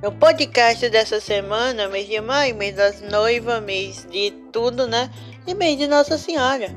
[0.00, 5.10] No podcast dessa semana, mês de maio, mês das noivas, mês de tudo, né?
[5.44, 6.72] E mês de Nossa Senhora.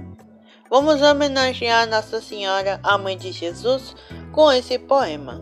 [0.72, 3.96] Vamos homenagear Nossa Senhora, a Mãe de Jesus,
[4.32, 5.40] com esse poema.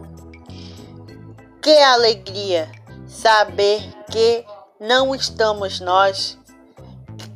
[1.61, 2.69] Que alegria
[3.07, 4.43] saber que
[4.77, 6.37] não estamos nós,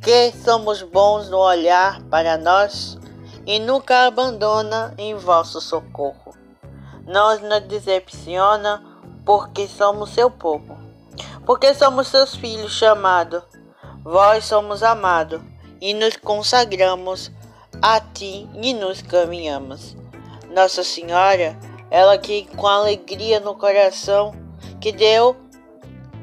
[0.02, 2.98] que somos bons no olhar para nós
[3.46, 6.36] e nunca abandona em vosso socorro.
[7.06, 8.93] Nós nos decepciona
[9.24, 10.76] porque somos seu povo,
[11.46, 13.42] porque somos seus filhos chamados.
[14.04, 15.40] Vós somos amados
[15.80, 17.30] e nos consagramos
[17.80, 19.96] a ti e nos caminhamos.
[20.50, 21.58] Nossa Senhora,
[21.90, 24.34] ela que com alegria no coração
[24.80, 25.36] que deu,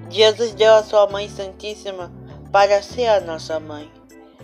[0.10, 2.12] Jesus deu a sua Mãe Santíssima
[2.52, 3.92] para ser a nossa mãe.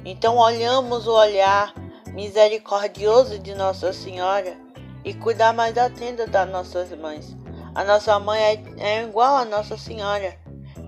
[0.04, 1.74] Então olhamos o olhar
[2.14, 4.58] misericordioso de Nossa Senhora
[5.04, 7.36] e cuidar mais atento das nossas mães.
[7.77, 10.35] A nossa mãe é, é igual a Nossa Senhora,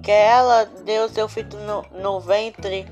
[0.01, 2.87] que ela deu seu filho no, no ventre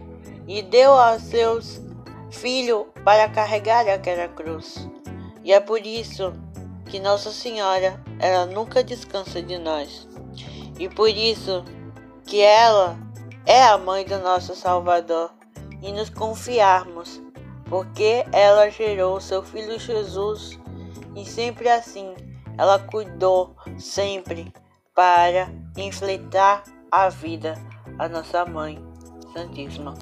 [0.48, 1.82] e deu a seus
[2.30, 4.88] filhos para carregar aquela cruz.
[5.44, 6.32] E é por isso
[6.86, 10.08] que Nossa Senhora, ela nunca descansa de nós.
[10.78, 11.66] E por isso
[12.24, 13.00] que ela
[13.48, 15.32] é a mãe do nosso Salvador
[15.82, 17.20] e nos confiarmos,
[17.66, 20.60] porque ela gerou seu filho Jesus
[21.16, 22.14] e sempre assim
[22.58, 24.52] ela cuidou sempre
[24.96, 27.54] para enfrentar a vida
[28.00, 28.80] a nossa mãe
[29.34, 29.94] Santíssima.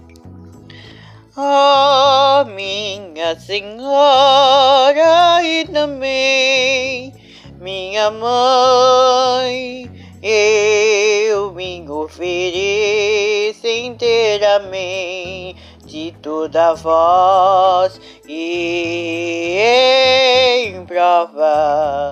[1.37, 7.13] Oh, minha Senhora e também
[7.65, 9.89] minha mãe,
[10.21, 15.55] eu me ofereço inteiramente
[15.95, 19.57] de toda voz e
[20.67, 22.11] em prova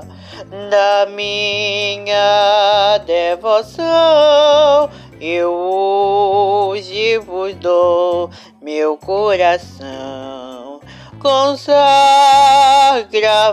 [0.70, 4.90] da minha devoção,
[5.20, 8.30] eu hoje vos dou
[8.62, 10.80] meu coração.
[11.22, 11.82] Consagra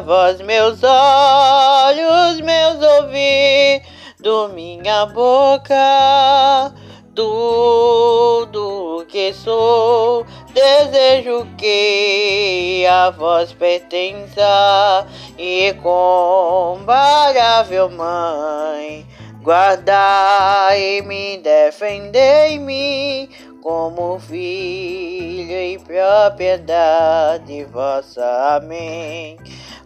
[0.07, 6.73] vós meus olhos, meus ouvidos, minha boca,
[7.17, 8.71] tudo
[9.11, 10.00] que sou
[10.53, 15.07] Desejo que a vós pertença,
[15.39, 19.07] incomparável Mãe.
[19.43, 23.31] Guardai-me, defendei-me,
[23.63, 28.57] como filho e propriedade vossa.
[28.57, 29.39] Amém.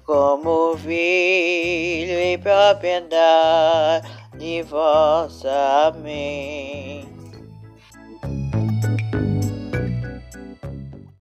[0.05, 4.03] Como filho e propriedade
[4.63, 5.51] vossa.
[5.87, 7.14] Amém.